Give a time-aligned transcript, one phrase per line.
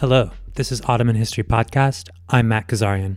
[0.00, 2.10] Hello, this is Ottoman History Podcast.
[2.28, 3.16] I'm Matt Ghazarian.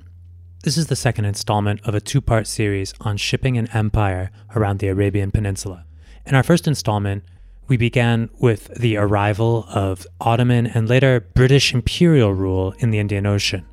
[0.64, 4.80] This is the second installment of a two part series on shipping and empire around
[4.80, 5.84] the Arabian Peninsula.
[6.26, 7.26] In our first installment,
[7.68, 13.26] we began with the arrival of Ottoman and later British imperial rule in the Indian
[13.26, 13.68] Ocean,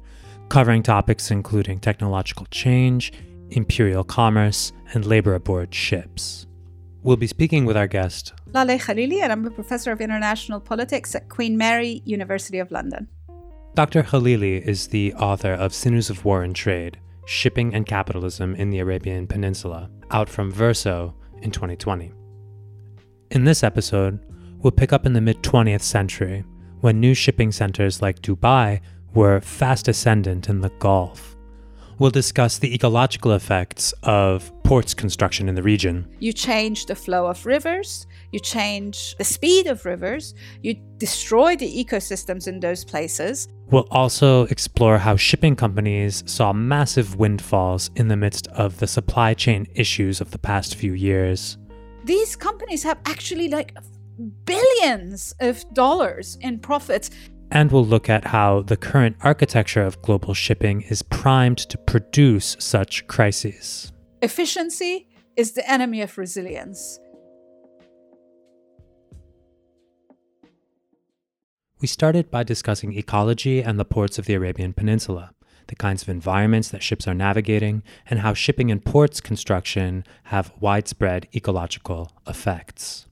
[0.48, 3.12] covering topics including technological change,
[3.50, 6.48] imperial commerce, and labor aboard ships.
[7.06, 11.14] We'll be speaking with our guest, Laleh Khalili, and I'm a professor of international politics
[11.14, 13.06] at Queen Mary, University of London.
[13.76, 14.02] Dr.
[14.02, 18.80] Khalili is the author of Sinews of War and Trade Shipping and Capitalism in the
[18.80, 22.12] Arabian Peninsula, out from Verso in 2020.
[23.30, 24.18] In this episode,
[24.58, 26.42] we'll pick up in the mid 20th century
[26.80, 28.80] when new shipping centers like Dubai
[29.14, 31.35] were fast ascendant in the Gulf
[31.98, 36.06] we'll discuss the ecological effects of ports construction in the region.
[36.18, 41.84] You change the flow of rivers, you change the speed of rivers, you destroy the
[41.84, 43.48] ecosystems in those places.
[43.70, 49.34] We'll also explore how shipping companies saw massive windfalls in the midst of the supply
[49.34, 51.58] chain issues of the past few years.
[52.04, 53.76] These companies have actually like
[54.44, 57.10] billions of dollars in profits
[57.50, 62.56] and we'll look at how the current architecture of global shipping is primed to produce
[62.58, 63.92] such crises.
[64.22, 66.98] Efficiency is the enemy of resilience.
[71.80, 75.32] We started by discussing ecology and the ports of the Arabian Peninsula,
[75.66, 80.52] the kinds of environments that ships are navigating, and how shipping and ports construction have
[80.58, 83.06] widespread ecological effects.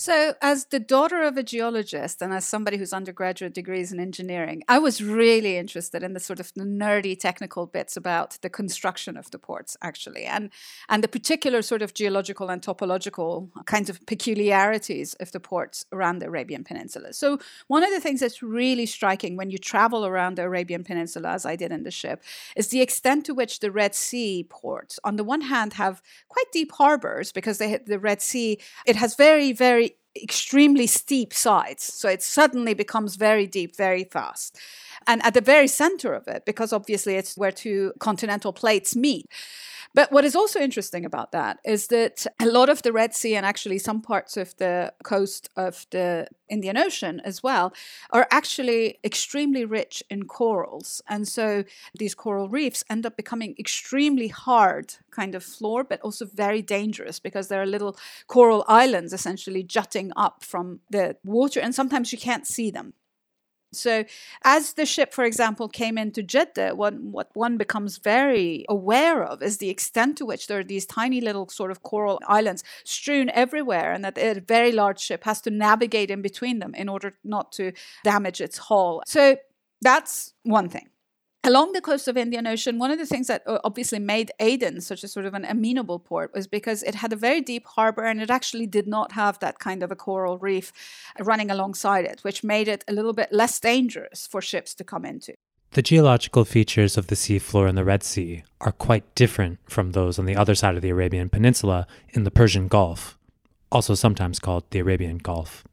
[0.00, 4.62] So, as the daughter of a geologist and as somebody who's undergraduate degrees in engineering,
[4.68, 9.28] I was really interested in the sort of nerdy technical bits about the construction of
[9.32, 10.50] the ports, actually, and
[10.88, 16.20] and the particular sort of geological and topological kinds of peculiarities of the ports around
[16.20, 17.12] the Arabian Peninsula.
[17.12, 21.30] So, one of the things that's really striking when you travel around the Arabian Peninsula,
[21.30, 22.22] as I did in the ship,
[22.54, 26.52] is the extent to which the Red Sea ports, on the one hand, have quite
[26.52, 29.87] deep harbors because they the Red Sea it has very very
[30.22, 31.84] extremely steep sides.
[31.84, 34.58] So it suddenly becomes very deep very fast.
[35.06, 39.26] And at the very center of it, because obviously it's where two continental plates meet,
[39.94, 43.36] but what is also interesting about that is that a lot of the Red Sea
[43.36, 47.72] and actually some parts of the coast of the Indian Ocean as well
[48.10, 51.02] are actually extremely rich in corals.
[51.08, 51.64] And so
[51.98, 57.18] these coral reefs end up becoming extremely hard kind of floor, but also very dangerous
[57.18, 62.18] because there are little coral islands essentially jutting up from the water, and sometimes you
[62.18, 62.94] can't see them.
[63.72, 64.04] So,
[64.44, 69.42] as the ship, for example, came into Jeddah, one, what one becomes very aware of
[69.42, 73.30] is the extent to which there are these tiny little sort of coral islands strewn
[73.30, 77.14] everywhere, and that a very large ship has to navigate in between them in order
[77.24, 77.72] not to
[78.04, 79.02] damage its hull.
[79.06, 79.36] So,
[79.82, 80.88] that's one thing
[81.44, 84.80] along the coast of Indian Ocean, one of the things that uh, obviously made Aden
[84.80, 88.04] such a sort of an amenable port was because it had a very deep harbor
[88.04, 90.72] and it actually did not have that kind of a coral reef
[91.20, 95.04] running alongside it, which made it a little bit less dangerous for ships to come
[95.04, 95.34] into.
[95.72, 100.18] The geological features of the seafloor in the Red Sea are quite different from those
[100.18, 103.18] on the other side of the Arabian Peninsula in the Persian Gulf,
[103.70, 105.67] also sometimes called the Arabian Gulf.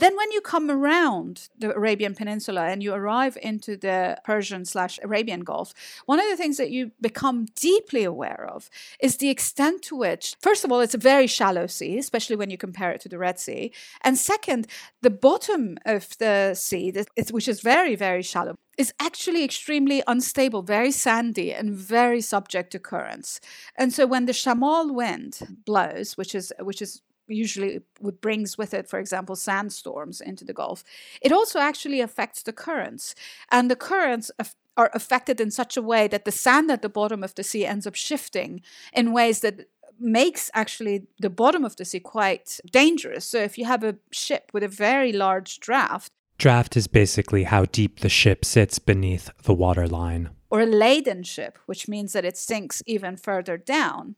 [0.00, 4.98] Then, when you come around the Arabian Peninsula and you arrive into the Persian slash
[5.02, 5.74] Arabian Gulf,
[6.06, 10.36] one of the things that you become deeply aware of is the extent to which,
[10.40, 13.18] first of all, it's a very shallow sea, especially when you compare it to the
[13.18, 13.72] Red Sea.
[14.00, 14.66] And second,
[15.02, 16.94] the bottom of the sea,
[17.30, 22.78] which is very, very shallow, is actually extremely unstable, very sandy, and very subject to
[22.78, 23.38] currents.
[23.76, 27.80] And so when the shamal wind blows, which is which is usually
[28.20, 30.84] brings with it, for example, sandstorms into the Gulf,
[31.22, 33.14] it also actually affects the currents.
[33.50, 34.30] And the currents
[34.76, 37.66] are affected in such a way that the sand at the bottom of the sea
[37.66, 43.24] ends up shifting in ways that makes actually the bottom of the sea quite dangerous.
[43.26, 47.66] So if you have a ship with a very large draft, draft is basically how
[47.66, 50.30] deep the ship sits beneath the waterline.
[50.48, 54.16] Or a laden ship, which means that it sinks even further down.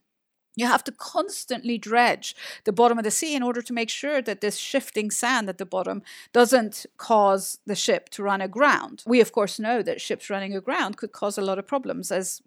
[0.55, 4.21] You have to constantly dredge the bottom of the sea in order to make sure
[4.21, 9.03] that this shifting sand at the bottom doesn't cause the ship to run aground.
[9.05, 12.41] We, of course, know that ships running aground could cause a lot of problems, as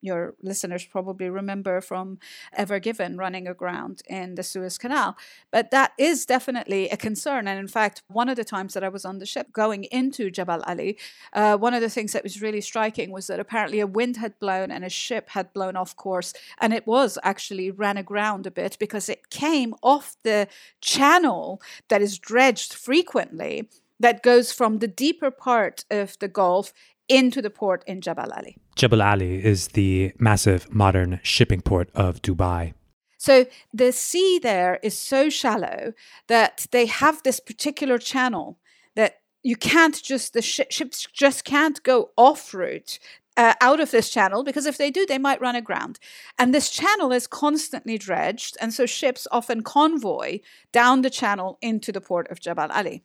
[0.00, 2.18] your listeners probably remember from
[2.52, 5.16] Ever Given running aground in the Suez Canal.
[5.50, 7.46] But that is definitely a concern.
[7.46, 10.30] And in fact, one of the times that I was on the ship going into
[10.30, 10.98] Jabal Ali,
[11.32, 14.38] uh, one of the things that was really striking was that apparently a wind had
[14.38, 16.32] blown and a ship had blown off course.
[16.60, 20.48] And it was actually ran aground a bit because it came off the
[20.80, 23.68] channel that is dredged frequently
[24.00, 26.72] that goes from the deeper part of the Gulf
[27.10, 28.56] into the port in Jebel Ali.
[28.76, 32.72] Jebel Ali is the massive modern shipping port of Dubai.
[33.18, 35.92] So the sea there is so shallow
[36.28, 38.58] that they have this particular channel
[38.94, 42.98] that you can't just the sh- ships just can't go off route
[43.36, 45.98] uh, out of this channel because if they do, they might run aground.
[46.38, 50.40] And this channel is constantly dredged, and so ships often convoy
[50.72, 53.02] down the channel into the port of Jebel Ali.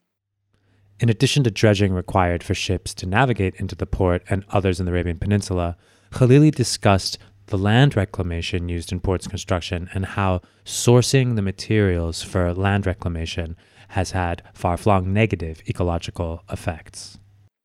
[0.98, 4.86] In addition to dredging required for ships to navigate into the port and others in
[4.86, 5.76] the Arabian Peninsula,
[6.12, 12.52] Khalili discussed the land reclamation used in ports construction and how sourcing the materials for
[12.54, 13.56] land reclamation
[13.88, 17.18] has had far flung negative ecological effects.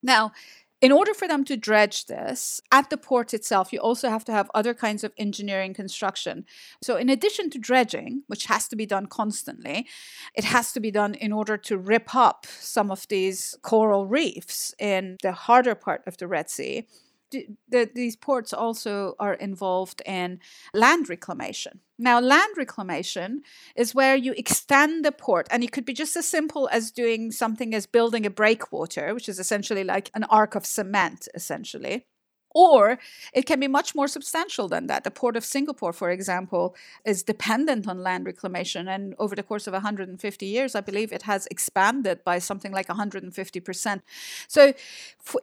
[0.03, 0.33] Now,
[0.81, 4.31] in order for them to dredge this at the port itself, you also have to
[4.31, 6.43] have other kinds of engineering construction.
[6.81, 9.87] So, in addition to dredging, which has to be done constantly,
[10.35, 14.73] it has to be done in order to rip up some of these coral reefs
[14.79, 16.87] in the harder part of the Red Sea
[17.31, 20.39] the, these ports also are involved in
[20.73, 21.79] land reclamation.
[21.97, 23.43] Now, land reclamation
[23.75, 27.31] is where you extend the port, and it could be just as simple as doing
[27.31, 32.05] something as building a breakwater, which is essentially like an arc of cement, essentially.
[32.53, 32.99] Or
[33.33, 35.03] it can be much more substantial than that.
[35.03, 36.75] The Port of Singapore, for example,
[37.05, 38.87] is dependent on land reclamation.
[38.87, 42.87] And over the course of 150 years, I believe it has expanded by something like
[42.87, 44.01] 150%.
[44.47, 44.73] So,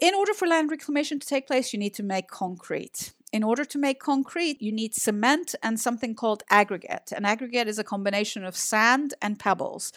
[0.00, 3.12] in order for land reclamation to take place, you need to make concrete.
[3.30, 7.12] In order to make concrete, you need cement and something called aggregate.
[7.14, 9.92] An aggregate is a combination of sand and pebbles.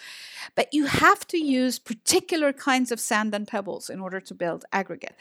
[0.54, 4.66] But you have to use particular kinds of sand and pebbles in order to build
[4.74, 5.16] aggregate.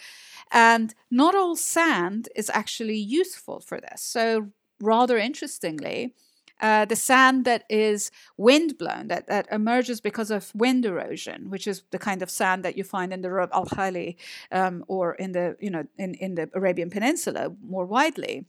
[0.50, 4.02] And not all sand is actually useful for this.
[4.02, 4.48] So,
[4.80, 6.14] rather interestingly,
[6.60, 11.66] uh, the sand that is wind blown, that, that emerges because of wind erosion, which
[11.66, 14.16] is the kind of sand that you find in the Rub al Khali
[14.52, 18.46] um, or in the, you know, in, in the Arabian Peninsula more widely,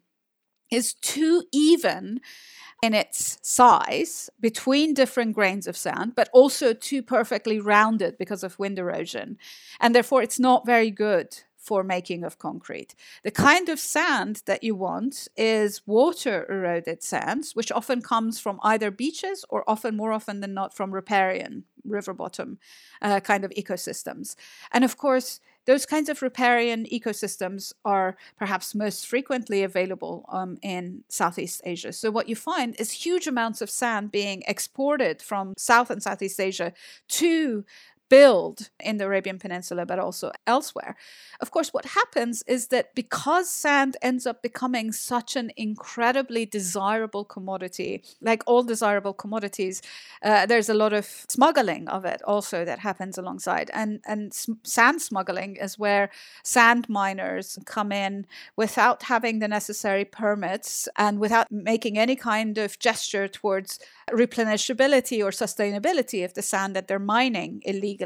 [0.71, 2.21] is too even
[2.81, 8.57] in its size between different grains of sand, but also too perfectly rounded because of
[8.57, 9.37] wind erosion.
[9.79, 12.95] And therefore, it's not very good for making of concrete.
[13.23, 18.59] The kind of sand that you want is water eroded sands, which often comes from
[18.63, 22.57] either beaches or often more often than not from riparian river bottom
[23.01, 24.35] uh, kind of ecosystems.
[24.71, 31.03] And of course, those kinds of riparian ecosystems are perhaps most frequently available um, in
[31.07, 31.93] Southeast Asia.
[31.93, 36.39] So, what you find is huge amounts of sand being exported from South and Southeast
[36.39, 36.73] Asia
[37.09, 37.63] to
[38.11, 40.97] build in the Arabian Peninsula, but also elsewhere.
[41.39, 47.23] Of course, what happens is that because sand ends up becoming such an incredibly desirable
[47.23, 49.81] commodity, like all desirable commodities,
[50.25, 53.71] uh, there's a lot of smuggling of it also that happens alongside.
[53.73, 56.09] And, and sand smuggling is where
[56.43, 58.27] sand miners come in
[58.57, 63.79] without having the necessary permits and without making any kind of gesture towards
[64.11, 68.00] replenishability or sustainability of the sand that they're mining illegally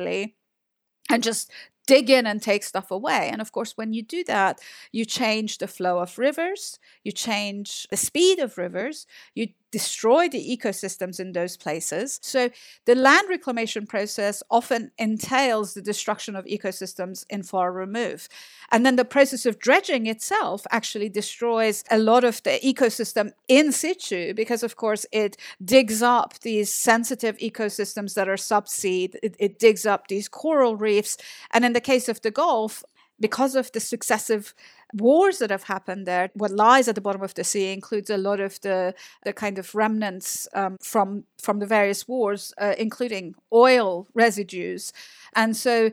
[1.09, 1.51] and just
[1.87, 3.29] dig in and take stuff away.
[3.31, 4.59] And of course, when you do that,
[4.91, 9.05] you change the flow of rivers, you change the speed of rivers,
[9.35, 9.49] you
[9.79, 12.17] destroy the ecosystems in those places.
[12.23, 12.49] So
[12.85, 18.29] the land reclamation process often entails the destruction of ecosystems in far remove.
[18.71, 23.73] And then the process of dredging itself actually destroys a lot of the ecosystem in
[23.73, 29.59] situ because, of course, it digs up these sensitive ecosystems that are subsea, it, it
[29.59, 31.17] digs up these coral reefs.
[31.51, 32.81] And in the case of the Gulf,
[33.19, 34.53] because of the successive
[34.95, 38.17] wars that have happened there, what lies at the bottom of the sea includes a
[38.17, 43.35] lot of the, the kind of remnants um, from from the various wars, uh, including
[43.53, 44.91] oil residues.
[45.35, 45.91] And so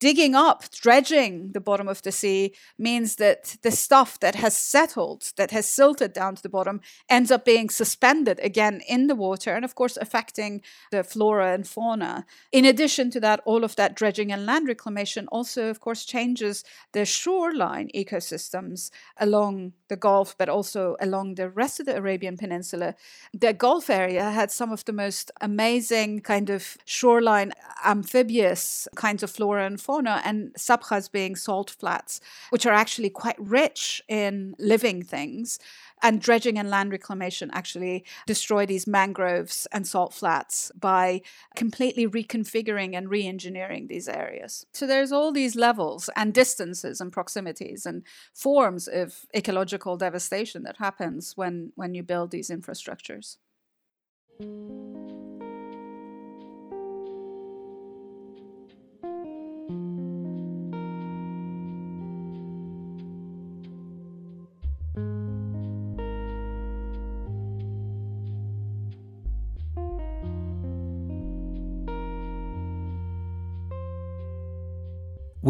[0.00, 5.32] digging up, dredging the bottom of the sea means that the stuff that has settled,
[5.36, 9.54] that has silted down to the bottom, ends up being suspended again in the water
[9.54, 12.24] and, of course, affecting the flora and fauna.
[12.50, 16.64] In addition to that, all of that dredging and land reclamation also, of course, changes
[16.92, 22.94] the shoreline ecosystems along the Gulf, but also along the rest of the Arabian Peninsula.
[23.34, 27.52] The Gulf area had some of the most amazing kind of shoreline
[27.84, 32.20] amphibious kinds of flora and fauna fauna, and sabkhas being salt flats,
[32.50, 35.58] which are actually quite rich in living things.
[36.02, 41.22] And dredging and land reclamation actually destroy these mangroves and salt flats by
[41.56, 44.64] completely reconfiguring and re engineering these areas.
[44.72, 50.76] So there's all these levels and distances and proximities and forms of ecological devastation that
[50.78, 53.36] happens when, when you build these infrastructures.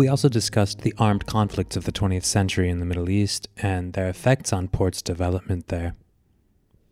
[0.01, 3.93] We also discussed the armed conflicts of the 20th century in the Middle East and
[3.93, 5.95] their effects on ports development there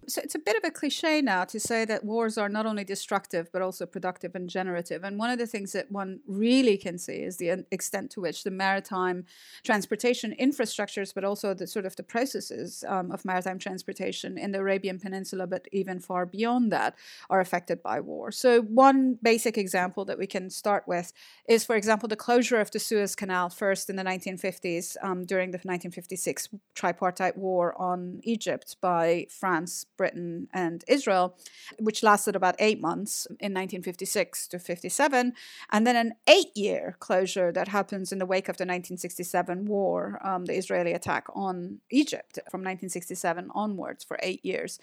[0.08, 2.84] so it's a bit of a cliche now to say that wars are not only
[2.84, 5.04] destructive but also productive and generative.
[5.04, 8.44] And one of the things that one really can see is the extent to which
[8.44, 9.26] the maritime
[9.64, 14.58] transportation infrastructures, but also the sort of the processes um, of maritime transportation in the
[14.58, 16.94] Arabian Peninsula, but even far beyond that,
[17.30, 18.30] are affected by war.
[18.32, 21.12] So one basic example that we can start with
[21.48, 25.50] is, for example, the closure of the Suez Canal first in the 1950s um, during
[25.50, 29.84] the 1956 tripartite war on Egypt by France.
[29.98, 31.36] Britain and Israel,
[31.78, 35.34] which lasted about eight months in 1956 to 57,
[35.70, 40.18] and then an eight year closure that happens in the wake of the 1967 war,
[40.24, 44.78] um, the Israeli attack on Egypt from 1967 onwards for eight years.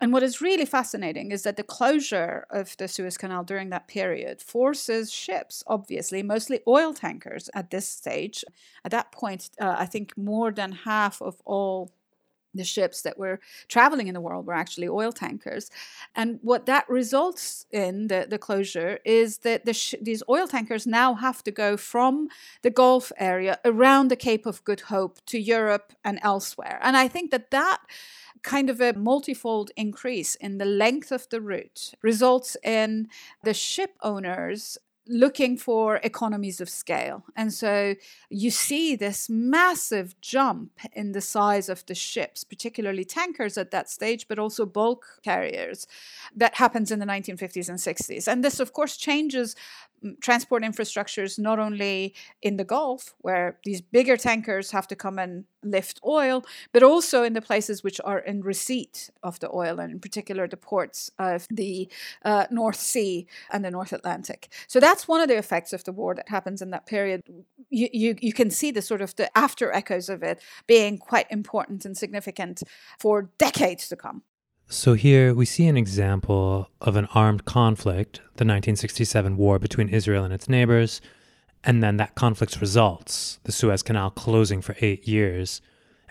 [0.00, 3.86] And what is really fascinating is that the closure of the Suez Canal during that
[3.86, 8.42] period forces ships, obviously, mostly oil tankers at this stage.
[8.82, 11.92] At that point, uh, I think more than half of all
[12.54, 15.70] the ships that were traveling in the world were actually oil tankers.
[16.14, 20.86] And what that results in, the, the closure, is that the sh- these oil tankers
[20.86, 22.28] now have to go from
[22.62, 26.78] the Gulf area around the Cape of Good Hope to Europe and elsewhere.
[26.82, 27.80] And I think that that
[28.42, 33.08] kind of a multifold increase in the length of the route results in
[33.42, 34.78] the ship owners
[35.10, 37.24] looking for economies of scale.
[37.36, 37.96] And so
[38.30, 43.90] you see this massive jump in the size of the ships, particularly tankers at that
[43.90, 45.86] stage, but also bulk carriers
[46.36, 48.28] that happens in the 1950s and 60s.
[48.28, 49.56] And this, of course, changes
[50.04, 55.18] mm, transport infrastructures not only in the Gulf, where these bigger tankers have to come
[55.18, 59.78] and lift oil, but also in the places which are in receipt of the oil,
[59.78, 61.88] and in particular the ports of the
[62.24, 64.48] uh, North Sea and the North Atlantic.
[64.66, 67.22] So that's one of the effects of the war that happens in that period.
[67.68, 71.26] You, you, you can see the sort of the after echoes of it being quite
[71.30, 72.62] important and significant
[72.98, 74.22] for decades to come.
[74.72, 80.22] So here we see an example of an armed conflict, the 1967 war between Israel
[80.22, 81.00] and its neighbors,
[81.64, 85.60] and then that conflict's results, the Suez Canal closing for eight years,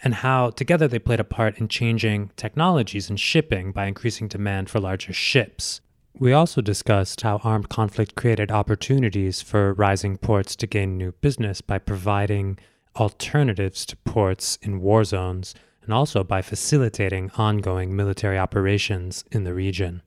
[0.04, 4.70] and how together they played a part in changing technologies and shipping by increasing demand
[4.70, 5.82] for larger ships.
[6.18, 11.62] We also discussed how armed conflict created opportunities for rising ports to gain new business
[11.62, 12.58] by providing
[12.96, 19.54] alternatives to ports in war zones and also by facilitating ongoing military operations in the
[19.54, 20.02] region.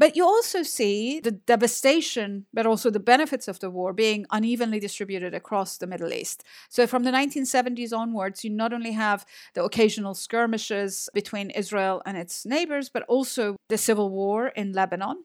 [0.00, 4.80] But you also see the devastation, but also the benefits of the war being unevenly
[4.80, 6.42] distributed across the Middle East.
[6.70, 12.16] So, from the 1970s onwards, you not only have the occasional skirmishes between Israel and
[12.16, 15.24] its neighbors, but also the civil war in Lebanon,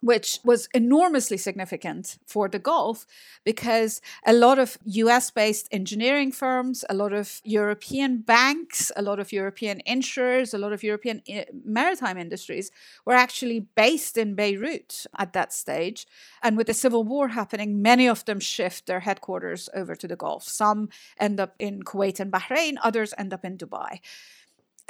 [0.00, 3.06] which was enormously significant for the Gulf
[3.44, 9.20] because a lot of US based engineering firms, a lot of European banks, a lot
[9.20, 12.70] of European insurers, a lot of European eh, maritime industries
[13.04, 16.06] were actually based in Beirut at that stage.
[16.42, 20.16] And with the civil war happening, many of them shift their headquarters over to the
[20.16, 20.44] Gulf.
[20.44, 20.88] Some
[21.18, 24.00] end up in Kuwait and Bahrain, others end up in Dubai.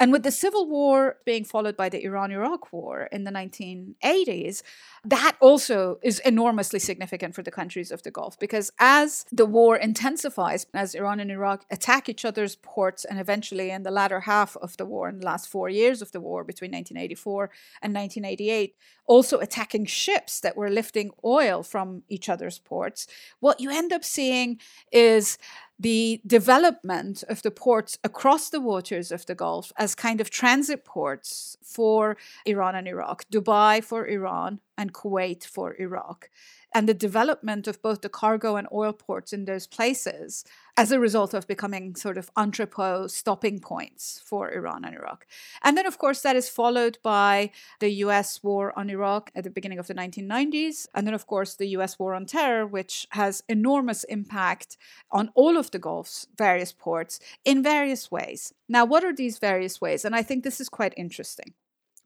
[0.01, 4.63] And with the civil war being followed by the Iran Iraq war in the 1980s,
[5.05, 9.75] that also is enormously significant for the countries of the Gulf because as the war
[9.77, 14.57] intensifies, as Iran and Iraq attack each other's ports, and eventually in the latter half
[14.57, 17.51] of the war, in the last four years of the war between 1984
[17.83, 18.73] and 1988,
[19.05, 23.05] also attacking ships that were lifting oil from each other's ports,
[23.39, 24.59] what you end up seeing
[24.91, 25.37] is
[25.81, 30.85] the development of the ports across the waters of the Gulf as kind of transit
[30.85, 36.29] ports for Iran and Iraq, Dubai for Iran and Kuwait for Iraq
[36.73, 40.45] and the development of both the cargo and oil ports in those places
[40.77, 45.27] as a result of becoming sort of entrepot stopping points for Iran and Iraq.
[45.63, 49.49] And then, of course, that is followed by the US war on Iraq at the
[49.49, 50.87] beginning of the 1990s.
[50.95, 54.77] And then, of course, the US war on terror, which has enormous impact
[55.11, 58.53] on all of the Gulf's various ports in various ways.
[58.69, 60.05] Now, what are these various ways?
[60.05, 61.53] And I think this is quite interesting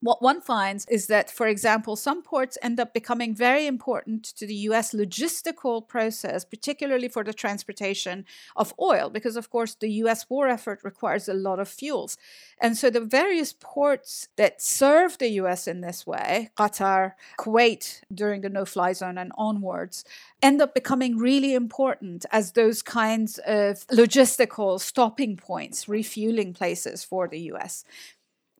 [0.05, 4.45] what one finds is that, for example, some ports end up becoming very important to
[4.45, 10.29] the US logistical process, particularly for the transportation of oil, because, of course, the US
[10.29, 12.17] war effort requires a lot of fuels.
[12.61, 18.41] And so the various ports that serve the US in this way, Qatar, Kuwait during
[18.41, 20.05] the no fly zone and onwards,
[20.41, 27.27] end up becoming really important as those kinds of logistical stopping points, refueling places for
[27.27, 27.83] the US.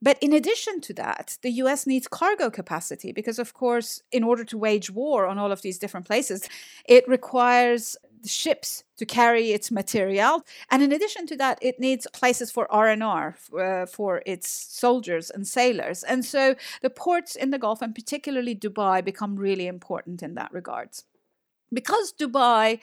[0.02, 4.44] But in addition to that, the US needs cargo capacity because, of course, in order
[4.44, 6.48] to wage war on all of these different places,
[6.86, 10.44] it requires ships to carry its material.
[10.70, 15.46] And in addition to that, it needs places for R&R uh, for its soldiers and
[15.46, 16.02] sailors.
[16.02, 20.52] And so the ports in the Gulf, and particularly Dubai, become really important in that
[20.52, 21.04] regards.
[21.72, 22.80] Because Dubai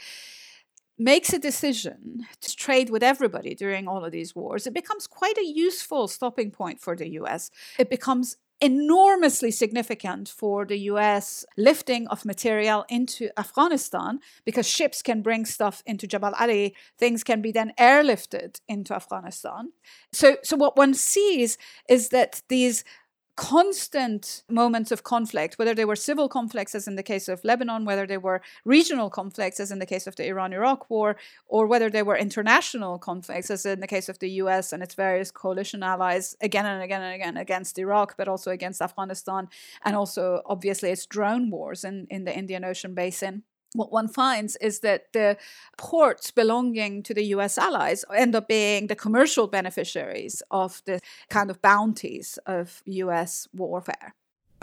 [1.04, 5.38] makes a decision to trade with everybody during all of these wars, it becomes quite
[5.38, 7.52] a useful stopping point for the US.
[7.78, 15.22] It becomes enormously significant for the US lifting of material into Afghanistan because ships can
[15.22, 19.74] bring stuff into Jabal Ali, things can be then airlifted into Afghanistan.
[20.14, 21.58] So so what one sees
[21.90, 22.86] is that these
[23.36, 27.86] constant moments of conflict, whether they were civil conflicts, as in the case of Lebanon,
[27.86, 31.16] whether they were regional conflicts, as in the case of the Iran Iraq war,
[31.48, 34.94] or whether they were international conflicts, as in the case of the US and its
[34.94, 39.50] various coalition allies, again and again and again against Iraq, but also against Afghanistan,
[39.84, 44.56] and also obviously its drone wars in, in the Indian Ocean basin what one finds
[44.58, 45.38] is that the
[45.78, 51.00] ports belonging to the US allies end up being the commercial beneficiaries of the
[51.30, 54.14] kind of bounties of US warfare.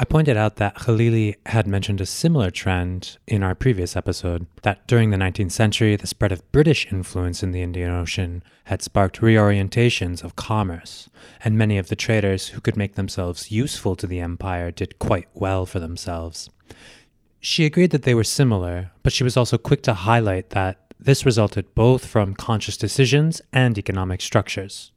[0.01, 4.87] I pointed out that Khalili had mentioned a similar trend in our previous episode that
[4.87, 9.21] during the 19th century, the spread of British influence in the Indian Ocean had sparked
[9.21, 11.11] reorientations of commerce,
[11.45, 15.29] and many of the traders who could make themselves useful to the empire did quite
[15.35, 16.49] well for themselves.
[17.41, 21.25] She agreed that they were similar, but she was also quick to highlight that this
[21.25, 24.93] resulted both from conscious decisions and economic structures.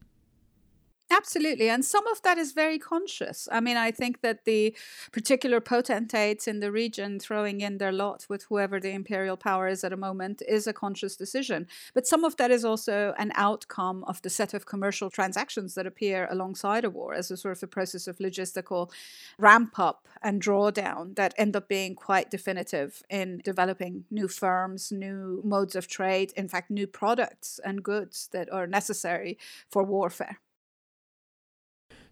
[1.11, 1.69] Absolutely.
[1.69, 3.47] And some of that is very conscious.
[3.51, 4.75] I mean, I think that the
[5.11, 9.83] particular potentates in the region throwing in their lot with whoever the imperial power is
[9.83, 11.67] at a moment is a conscious decision.
[11.93, 15.85] But some of that is also an outcome of the set of commercial transactions that
[15.85, 18.89] appear alongside a war as a sort of a process of logistical
[19.37, 25.41] ramp up and drawdown that end up being quite definitive in developing new firms, new
[25.45, 29.37] modes of trade, in fact, new products and goods that are necessary
[29.69, 30.39] for warfare.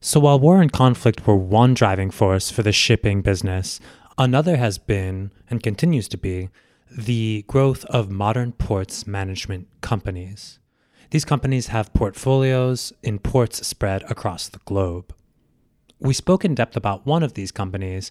[0.04, 3.80] So while war and conflict were one driving force for the shipping business,
[4.18, 6.50] another has been, and continues to be,
[6.90, 10.58] the growth of modern ports management companies.
[11.12, 15.14] These companies have portfolios in ports spread across the globe.
[16.00, 18.10] We spoke in depth about one of these companies,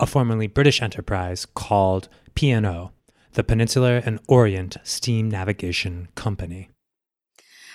[0.00, 2.90] a formerly British enterprise called P&O,
[3.34, 6.69] the Peninsular and Orient Steam Navigation Company.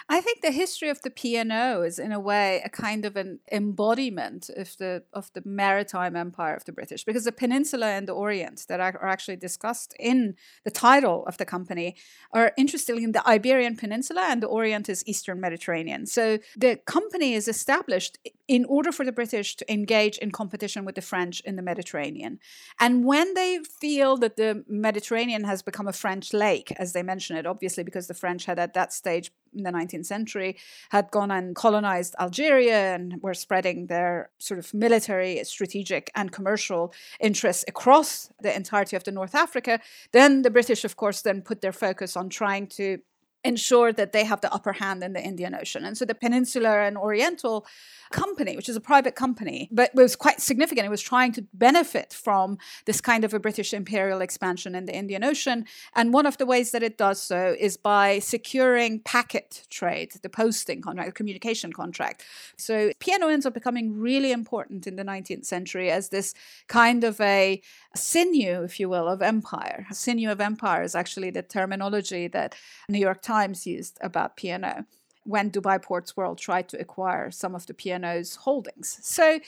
[0.08, 3.40] I think the history of the P&O is in a way a kind of an
[3.52, 8.14] embodiment of the of the maritime empire of the British because the peninsula and the
[8.14, 11.96] Orient that are actually discussed in the title of the company
[12.32, 16.06] are interestingly in the Iberian Peninsula and the Orient is Eastern Mediterranean.
[16.06, 20.94] So the company is established in order for the British to engage in competition with
[20.94, 22.38] the French in the Mediterranean.
[22.80, 27.38] And when they feel that the Mediterranean has become a French lake, as they mention
[27.38, 30.58] it, obviously because the French had at that stage in the 19th century
[30.90, 36.94] had gone and colonized Algeria and were spreading their sort of military, strategic, and commercial
[37.20, 39.80] interests across the entirety of the North Africa,
[40.12, 43.00] then the British, of course, then put their focus on trying to
[43.46, 45.86] ensure that they have the upper hand in the Indian Ocean.
[45.86, 47.66] And so the Peninsular and Oriental
[48.12, 50.86] company, which is a private company, but was quite significant.
[50.86, 54.96] It was trying to benefit from this kind of a British imperial expansion in the
[54.96, 55.66] Indian Ocean.
[55.96, 60.30] And one of the ways that it does so is by securing packet trade, the
[60.30, 62.24] posting contract, the communication contract.
[62.58, 66.34] So P&O ends up becoming really important in the 19th century as this
[66.68, 67.62] kind of a
[67.96, 69.86] sinew, if you will, of empire.
[69.92, 72.56] Sinew of empire is actually the terminology that
[72.90, 73.35] New York Times
[73.66, 74.86] used about P&O
[75.24, 79.00] when Dubai Ports World tried to acquire some of the P&O's holdings.
[79.02, 79.40] So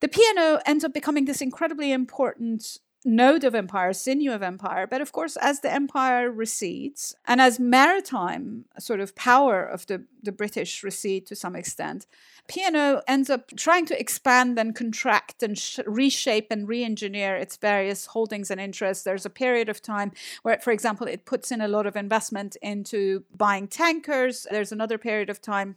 [0.00, 4.86] the P&O ends up becoming this incredibly important node of empire, sinew of empire.
[4.86, 10.04] But of course, as the empire recedes and as maritime sort of power of the,
[10.22, 12.06] the British recede to some extent,
[12.48, 18.06] P&O ends up trying to expand and contract and sh- reshape and re-engineer its various
[18.06, 19.04] holdings and interests.
[19.04, 22.56] There's a period of time where, for example, it puts in a lot of investment
[22.62, 24.46] into buying tankers.
[24.50, 25.76] There's another period of time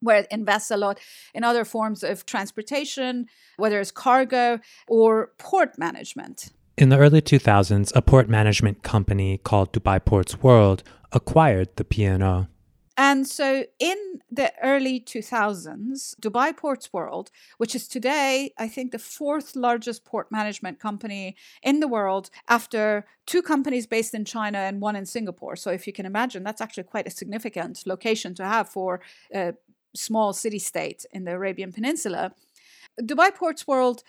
[0.00, 0.98] where it invests a lot
[1.34, 6.50] in other forms of transportation, whether it's cargo or port management.
[6.76, 12.46] In the early 2000s, a port management company called Dubai Ports World acquired the P&O.
[13.08, 18.98] And so in the early 2000s, Dubai Ports World, which is today, I think, the
[18.98, 24.82] fourth largest port management company in the world after two companies based in China and
[24.82, 25.56] one in Singapore.
[25.56, 29.00] So if you can imagine, that's actually quite a significant location to have for
[29.34, 29.54] a
[29.94, 32.34] small city state in the Arabian Peninsula,
[33.00, 34.02] Dubai Ports World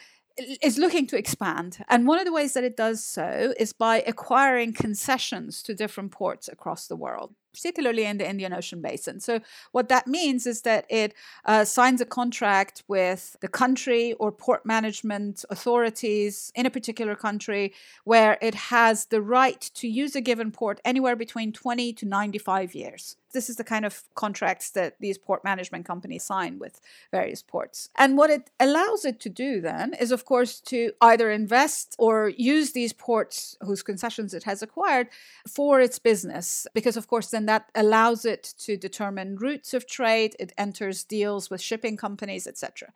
[0.61, 1.77] is looking to expand.
[1.87, 6.11] And one of the ways that it does so is by acquiring concessions to different
[6.11, 9.19] ports across the world particularly in the Indian Ocean basin.
[9.19, 9.39] So,
[9.71, 11.13] what that means is that it
[11.45, 17.73] uh, signs a contract with the country or port management authorities in a particular country
[18.03, 22.75] where it has the right to use a given port anywhere between 20 to 95
[22.75, 23.17] years.
[23.33, 27.89] This is the kind of contracts that these port management companies sign with various ports.
[27.97, 32.29] And what it allows it to do then is, of course, to either invest or
[32.29, 35.07] use these ports whose concessions it has acquired
[35.47, 36.67] for its business.
[36.73, 41.49] Because, of course, then that allows it to determine routes of trade, it enters deals
[41.49, 42.93] with shipping companies, etc.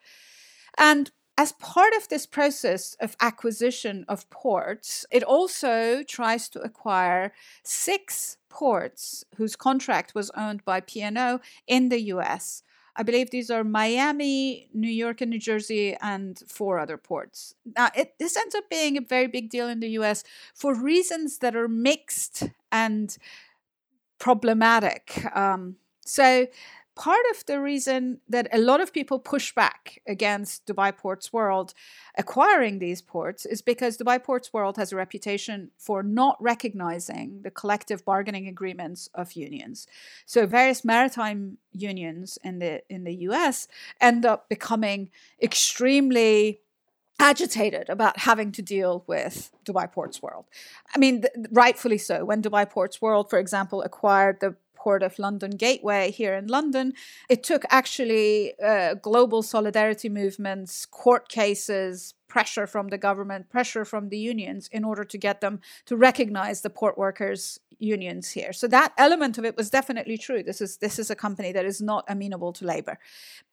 [0.78, 7.34] And as part of this process of acquisition of ports, it also tries to acquire
[7.64, 12.64] six ports whose contract was owned by P&O in the US.
[12.96, 17.54] I believe these are Miami, New York, and New Jersey, and four other ports.
[17.76, 21.40] Now, it, this ends up being a very big deal in the US for reasons
[21.40, 23.18] that are mixed and
[24.26, 25.04] problematic.
[25.36, 26.48] Um, so,
[26.96, 31.76] part of the reason that a lot of people push back against Dubai Ports World
[32.18, 37.52] acquiring these ports is because Dubai Ports World has a reputation for not recognizing the
[37.52, 39.86] collective bargaining agreements of unions.
[40.26, 43.68] So various maritime unions in the in the US
[44.10, 45.12] end up becoming
[45.50, 46.62] extremely
[47.32, 49.36] agitated about having to deal with
[49.68, 50.46] Dubai Ports World.
[50.94, 51.34] I mean, th-
[51.64, 52.16] rightfully so.
[52.30, 54.52] When Dubai Ports World, for example, acquired the
[54.86, 56.94] Port of London Gateway here in London,
[57.34, 64.04] it took actually uh, global solidarity movements, court cases, pressure from the government, pressure from
[64.10, 65.56] the unions in order to get them
[65.90, 67.42] to recognize the port workers
[67.80, 68.54] unions here.
[68.54, 70.42] So that element of it was definitely true.
[70.50, 72.96] This is this is a company that is not amenable to labor.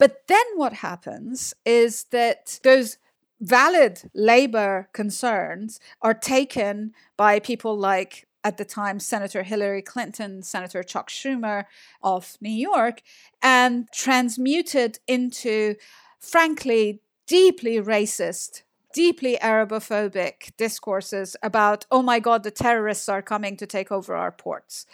[0.03, 2.99] But then what happens is that those
[3.43, 10.83] valid labor concerns are taken by people like at the time Senator Hillary Clinton, Senator
[10.83, 11.65] Chuck Schumer
[12.03, 13.03] of New York,
[13.43, 15.75] and transmuted into,
[16.19, 18.63] frankly, deeply racist,
[18.95, 24.33] deeply Arabophobic discourses about, oh my God, the terrorists are coming to take over our
[24.33, 24.87] ports.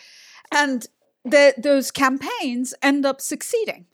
[0.50, 0.86] And
[1.24, 3.86] the, those campaigns end up succeeding.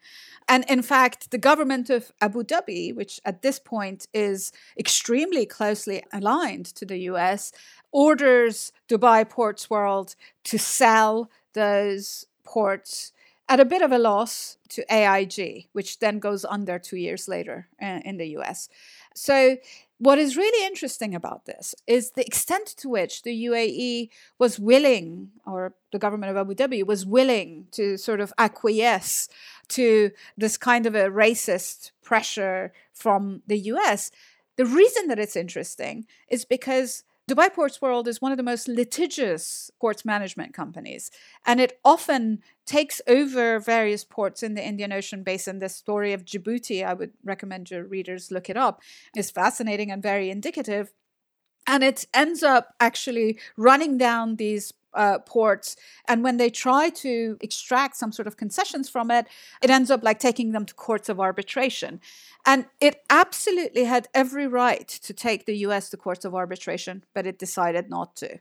[0.48, 6.02] And in fact, the government of Abu Dhabi, which at this point is extremely closely
[6.12, 7.52] aligned to the US,
[7.92, 13.12] orders Dubai Ports World to sell those ports
[13.48, 17.68] at a bit of a loss to AIG, which then goes under two years later
[17.80, 18.68] uh, in the US.
[19.14, 19.56] So,
[20.04, 25.30] what is really interesting about this is the extent to which the UAE was willing,
[25.46, 29.28] or the government of Abu Dhabi was willing to sort of acquiesce
[29.68, 34.10] to this kind of a racist pressure from the US.
[34.56, 38.68] The reason that it's interesting is because Dubai Ports World is one of the most
[38.68, 41.10] litigious ports management companies,
[41.46, 45.58] and it often takes over various ports in the Indian Ocean basin.
[45.58, 48.82] The story of Djibouti, I would recommend your readers look it up,
[49.16, 50.92] is fascinating and very indicative.
[51.66, 55.76] And it ends up actually running down these uh, ports.
[56.06, 59.26] And when they try to extract some sort of concessions from it,
[59.62, 62.00] it ends up like taking them to courts of arbitration.
[62.46, 67.26] And it absolutely had every right to take the US to courts of arbitration, but
[67.26, 68.38] it decided not to.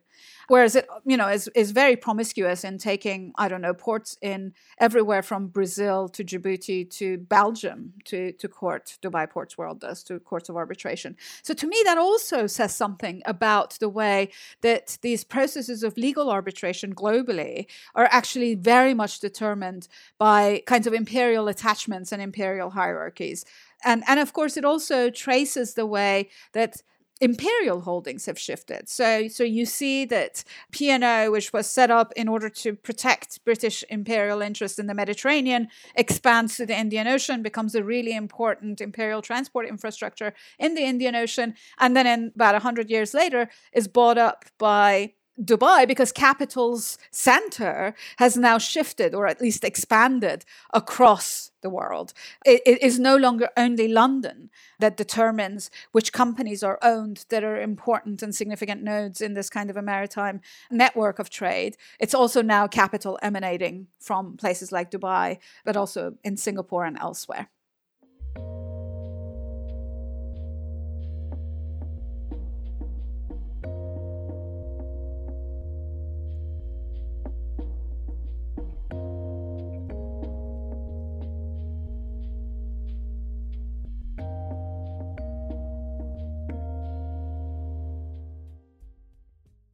[0.47, 4.53] Whereas it, you know, is, is very promiscuous in taking, I don't know, ports in
[4.77, 10.19] everywhere from Brazil to Djibouti to Belgium to, to court, Dubai Ports World does, to
[10.19, 11.15] courts of arbitration.
[11.41, 14.29] So to me, that also says something about the way
[14.61, 19.87] that these processes of legal arbitration globally are actually very much determined
[20.17, 23.45] by kinds of imperial attachments and imperial hierarchies
[23.83, 26.81] and and of course it also traces the way that
[27.21, 28.89] imperial holdings have shifted.
[28.89, 33.83] So, so you see that P&O, which was set up in order to protect British
[33.89, 39.21] imperial interests in the Mediterranean, expands to the Indian Ocean, becomes a really important imperial
[39.21, 44.17] transport infrastructure in the Indian Ocean, and then in about 100 years later is bought
[44.17, 51.69] up by Dubai because capital's center has now shifted or at least expanded across the
[51.69, 52.13] world.
[52.45, 57.59] It, it is no longer only London that determines which companies are owned that are
[57.59, 61.77] important and significant nodes in this kind of a maritime network of trade.
[61.99, 67.49] It's also now capital emanating from places like Dubai, but also in Singapore and elsewhere.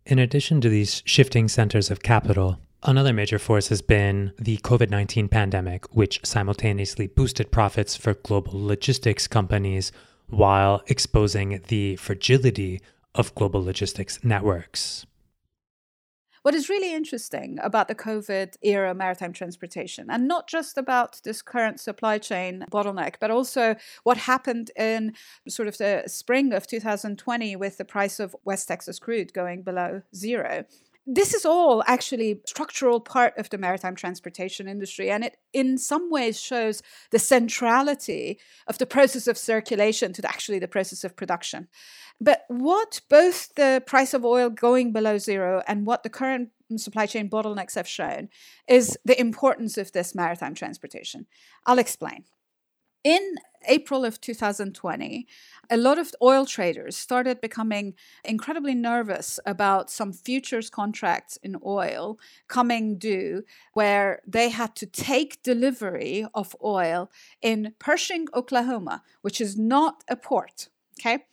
[0.09, 4.89] In addition to these shifting centers of capital, Another major force has been the COVID
[4.89, 9.91] 19 pandemic, which simultaneously boosted profits for global logistics companies
[10.27, 12.79] while exposing the fragility
[13.13, 15.05] of global logistics networks.
[16.41, 21.41] What is really interesting about the COVID era maritime transportation, and not just about this
[21.41, 25.13] current supply chain bottleneck, but also what happened in
[25.49, 30.01] sort of the spring of 2020 with the price of West Texas crude going below
[30.15, 30.63] zero,
[31.11, 36.11] this is all actually structural part of the maritime transportation industry and it in some
[36.11, 41.15] ways shows the centrality of the process of circulation to the, actually the process of
[41.15, 41.67] production.
[42.21, 47.07] But what both the price of oil going below zero and what the current supply
[47.07, 48.29] chain bottlenecks have shown
[48.67, 51.25] is the importance of this maritime transportation.
[51.65, 52.25] I'll explain.
[53.03, 53.35] In
[53.67, 55.27] April of 2020,
[55.69, 57.93] a lot of oil traders started becoming
[58.23, 63.43] incredibly nervous about some futures contracts in oil coming due,
[63.73, 70.15] where they had to take delivery of oil in Cushing, Oklahoma, which is not a
[70.15, 70.69] port.
[70.99, 71.25] Okay.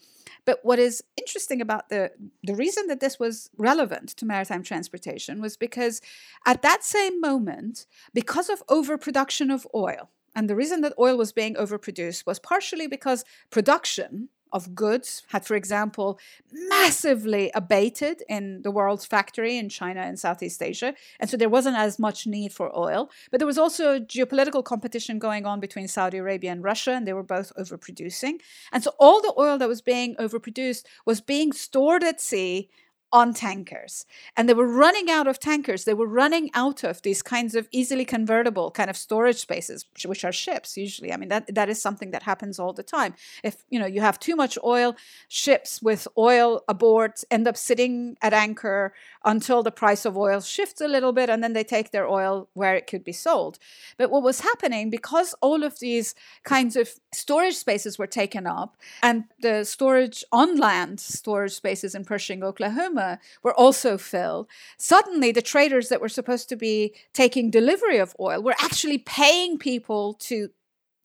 [0.44, 2.12] But what is interesting about the
[2.42, 6.00] the reason that this was relevant to maritime transportation was because
[6.46, 11.32] at that same moment, because of overproduction of oil, and the reason that oil was
[11.32, 16.18] being overproduced was partially because production of goods had, for example,
[16.52, 20.94] massively abated in the world's factory in China and Southeast Asia.
[21.18, 23.10] And so there wasn't as much need for oil.
[23.30, 27.12] But there was also geopolitical competition going on between Saudi Arabia and Russia, and they
[27.12, 28.40] were both overproducing.
[28.72, 32.70] And so all the oil that was being overproduced was being stored at sea
[33.12, 34.04] on tankers.
[34.36, 35.84] And they were running out of tankers.
[35.84, 40.24] They were running out of these kinds of easily convertible kind of storage spaces, which
[40.24, 41.12] are ships usually.
[41.12, 43.14] I mean, that, that is something that happens all the time.
[43.42, 44.96] If you know you have too much oil,
[45.28, 48.92] ships with oil aboard end up sitting at anchor
[49.24, 52.48] until the price of oil shifts a little bit, and then they take their oil
[52.54, 53.58] where it could be sold.
[53.98, 56.14] But what was happening, because all of these
[56.44, 62.04] kinds of storage spaces were taken up, and the storage on land storage spaces in
[62.04, 63.05] Cushing, Oklahoma,
[63.42, 64.48] were also filled.
[64.78, 69.58] Suddenly, the traders that were supposed to be taking delivery of oil were actually paying
[69.58, 70.50] people to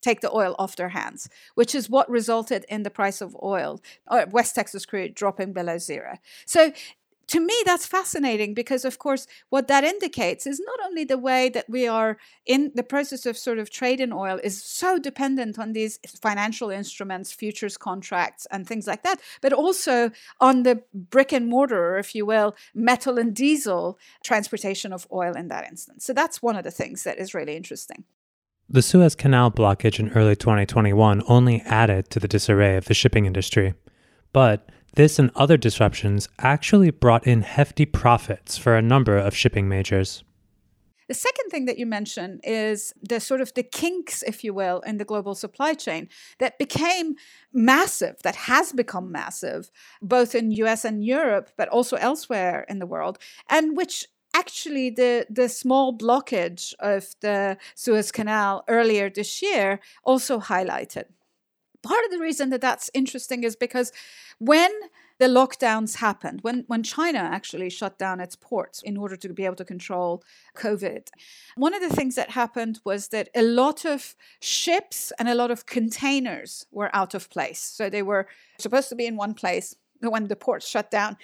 [0.02, 3.80] take the oil off their hands, which is what resulted in the price of oil,
[4.08, 6.18] uh, West Texas crude dropping below zero.
[6.46, 6.72] So
[7.32, 11.48] to me, that's fascinating because, of course, what that indicates is not only the way
[11.48, 15.58] that we are in the process of sort of trade in oil is so dependent
[15.58, 21.32] on these financial instruments, futures contracts, and things like that, but also on the brick
[21.32, 26.04] and mortar, or if you will, metal and diesel transportation of oil in that instance.
[26.04, 28.04] So that's one of the things that is really interesting.
[28.67, 33.26] The Suez Canal blockage in early 2021 only added to the disarray of the shipping
[33.26, 33.74] industry.
[34.34, 39.69] But this and other disruptions actually brought in hefty profits for a number of shipping
[39.69, 40.23] majors.
[41.08, 44.80] The second thing that you mentioned is the sort of the kinks, if you will,
[44.82, 46.08] in the global supply chain
[46.39, 47.15] that became
[47.51, 52.86] massive, that has become massive, both in US and Europe, but also elsewhere in the
[52.86, 53.17] world,
[53.49, 60.39] and which actually the the small blockage of the Suez Canal earlier this year also
[60.39, 61.08] highlighted
[61.84, 63.91] part of the reason that that's interesting is because
[64.39, 64.72] when
[65.20, 69.46] the lockdowns happened, when, when China actually shut down its ports in order to be
[69.46, 70.24] able to control
[70.58, 71.10] COVID,
[71.56, 75.52] one of the things that happened was that a lot of ships and a lot
[75.52, 77.60] of containers were out of place.
[77.60, 79.76] So they were supposed to be in one place.
[80.02, 81.17] but When the ports shut down,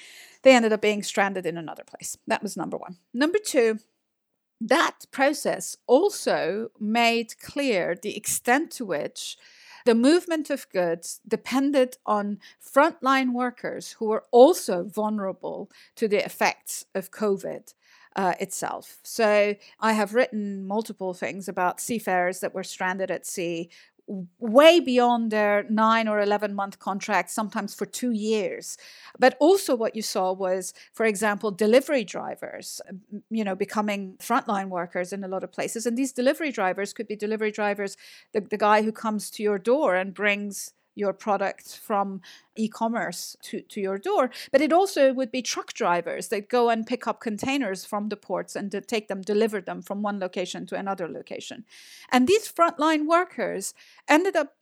[0.44, 2.18] they ended up being stranded in another place.
[2.28, 2.98] That was number one.
[3.14, 3.80] Number two,
[4.62, 9.38] that process also made clear the extent to which
[9.88, 16.86] the movement of goods depended on frontline workers who were also vulnerable to the effects
[16.94, 17.74] of COVID.
[18.16, 18.98] Uh, itself.
[19.04, 23.70] So, I have written multiple things about seafarers that were stranded at sea
[24.40, 28.78] way beyond their nine or 11 month contracts, sometimes for two years.
[29.20, 32.82] But also, what you saw was, for example, delivery drivers,
[33.30, 35.86] you know, becoming frontline workers in a lot of places.
[35.86, 37.98] And these delivery drivers could be delivery drivers,
[38.34, 42.22] the, the guy who comes to your door and brings your product from
[42.56, 46.88] e-commerce to, to your door but it also would be truck drivers that go and
[46.88, 50.66] pick up containers from the ports and to take them deliver them from one location
[50.66, 51.66] to another location.
[52.12, 53.74] And these frontline workers
[54.08, 54.57] ended up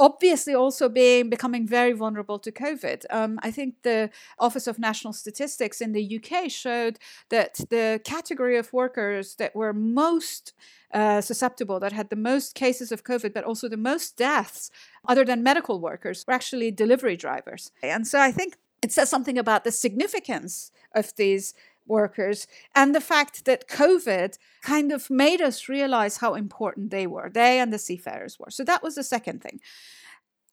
[0.00, 3.04] obviously also being becoming very vulnerable to COVID.
[3.10, 8.56] Um, I think the Office of National Statistics in the UK showed that the category
[8.56, 10.54] of workers that were most
[10.92, 14.70] uh, susceptible, that had the most cases of COVID, but also the most deaths,
[15.06, 17.70] other than medical workers, were actually delivery drivers.
[17.82, 21.54] And so I think It says something about the significance of these
[21.86, 27.30] workers and the fact that COVID kind of made us realize how important they were,
[27.32, 28.50] they and the seafarers were.
[28.50, 29.60] So that was the second thing.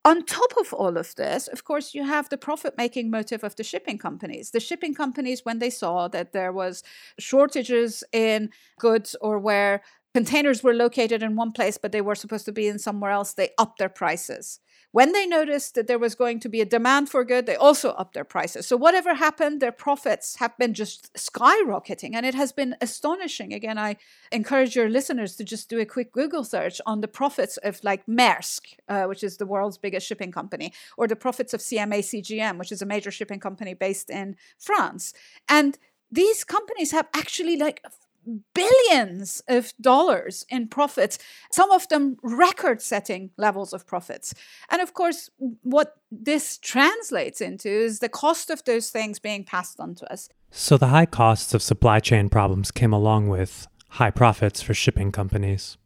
[0.06, 3.58] On top of all of this, of course, you have the profit making motive of
[3.58, 4.52] the shipping companies.
[4.52, 6.82] The shipping companies, when they saw that there was
[7.20, 9.82] shortages in goods or where
[10.14, 13.34] containers were located in one place but they were supposed to be in somewhere else,
[13.34, 14.60] they upped their prices.
[14.98, 17.92] When they noticed that there was going to be a demand for good, they also
[17.92, 18.66] upped their prices.
[18.66, 22.16] So whatever happened, their profits have been just skyrocketing.
[22.16, 23.54] And it has been astonishing.
[23.54, 23.98] Again, I
[24.32, 28.08] encourage your listeners to just do a quick Google search on the profits of like
[28.08, 32.58] Maersk, uh, which is the world's biggest shipping company, or the profits of CMA CGM,
[32.58, 35.14] which is a major shipping company based in France.
[35.48, 35.78] And
[36.12, 37.84] these companies have actually like
[38.54, 41.18] billions of dollars in profits,
[41.52, 44.34] some of them record setting levels of profits.
[44.70, 45.30] And of course,
[45.64, 50.30] what this translates into is the cost of those things being passed on to us.
[50.52, 55.12] So the high costs of supply chain problems came along with high profits for shipping
[55.12, 55.78] companies.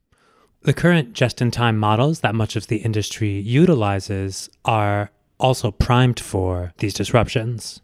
[0.63, 6.19] The current just in time models that much of the industry utilizes are also primed
[6.19, 7.81] for these disruptions.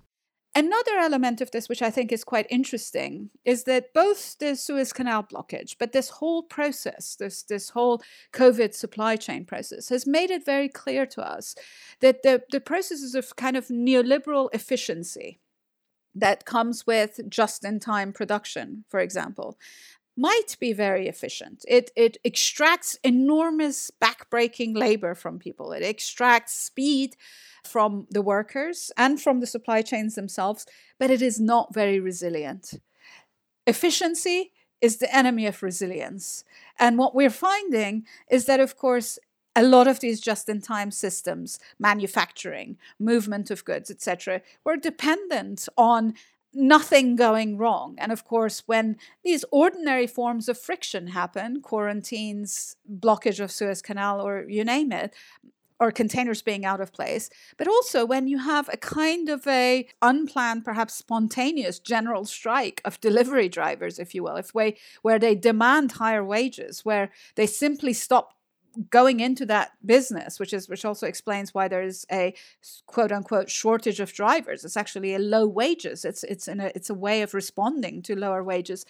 [0.58, 4.92] Another element of this, which I think is quite interesting, is that both the Suez
[4.92, 8.02] Canal blockage, but this whole process, this, this whole
[8.34, 11.54] COVID supply chain process, has made it very clear to us
[12.00, 15.40] that the, the processes of kind of neoliberal efficiency
[16.16, 19.60] that comes with just in time production, for example,
[20.18, 21.64] might be very efficient.
[21.68, 27.16] It, it extracts enormous backbreaking labor from people, it extracts speed
[27.64, 30.66] from the workers and from the supply chains themselves,
[31.00, 32.74] but it is not very resilient.
[33.66, 36.44] Efficiency is the enemy of resilience.
[36.80, 39.20] And what we're finding is that, of course,
[39.56, 45.68] a lot of these just in time systems, manufacturing, movement of goods, etc., were dependent
[45.76, 46.14] on
[46.58, 47.96] nothing going wrong.
[47.98, 54.22] And of course, when these ordinary forms of friction happen, quarantines, blockage of Suez Canal,
[54.22, 55.14] or you name it,
[55.80, 59.88] or containers being out of place, but also when you have a kind of a
[60.02, 65.36] unplanned, perhaps spontaneous general strike of delivery drivers, if you will, if way where they
[65.36, 68.37] demand higher wages, where they simply stop
[68.90, 72.34] going into that business, which is which also explains why there is a
[72.86, 74.64] quote unquote shortage of drivers.
[74.64, 76.06] It's actually a low wages.
[76.06, 78.86] It's it's in a it's a way of responding to lower wages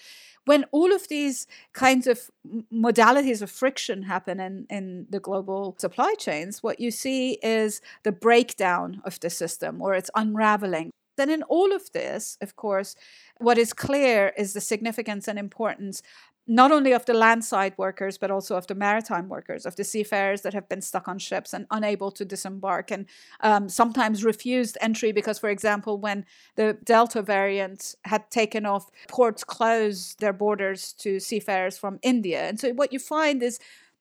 [0.48, 2.32] when all of these kinds of
[2.74, 8.14] modalities of friction happen in, in the global supply chains, what you see is the
[8.14, 10.90] breakdown of the system or its unraveling.
[11.18, 12.96] Then, in all of this, of course,
[13.40, 16.02] what is clear is the significance and importance
[16.48, 20.42] not only of the landside workers, but also of the maritime workers, of the seafarers
[20.42, 23.06] that have been stuck on ships and unable to disembark and
[23.42, 29.44] um, sometimes refused entry because, for example, when the Delta variant had taken off, ports
[29.44, 32.48] closed their borders to seafarers from India.
[32.48, 33.60] And so what you find is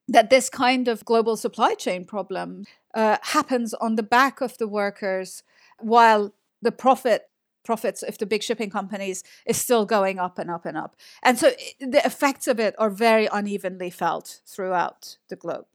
[0.09, 4.69] that this kind of global supply chain problem uh, happens on the back of the
[4.69, 5.43] workers
[5.81, 6.33] while
[6.63, 7.29] the profit
[7.67, 10.97] profits of the big shipping companies is still going up and up and up.
[11.23, 15.67] And so eh, the effects of it are very unevenly felt throughout the globe.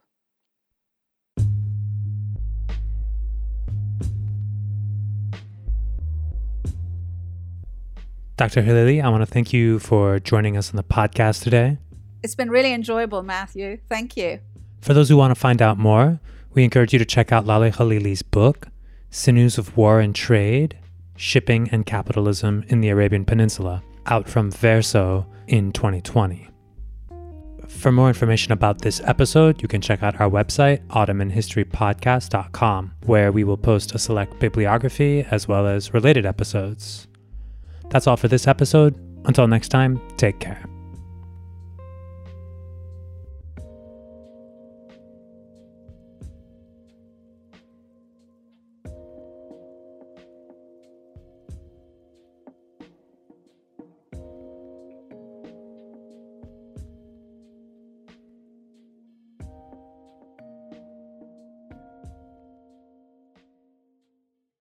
[8.38, 8.63] Dr.
[8.63, 11.77] Khalili, I want to thank you for joining us on the podcast today.
[12.23, 13.77] It's been really enjoyable, Matthew.
[13.88, 14.39] Thank you.
[14.82, 16.19] For those who want to find out more,
[16.54, 18.69] we encourage you to check out Laleh Khalili's book,
[19.12, 20.75] Sinews of War and Trade
[21.21, 26.47] Shipping and Capitalism in the Arabian Peninsula, out from Verso in 2020.
[27.67, 33.43] For more information about this episode, you can check out our website, ottomanhistorypodcast.com, where we
[33.43, 37.07] will post a select bibliography as well as related episodes.
[37.89, 38.95] That's all for this episode.
[39.26, 40.70] Until next time, take care.